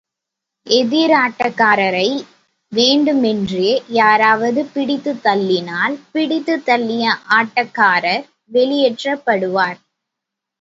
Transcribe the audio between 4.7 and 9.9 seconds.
பிடித்துத் தள்ளினால், பிடித்துத் தள்ளிய ஆட்டக்காரர் வெளியேற்றப்படுவார்.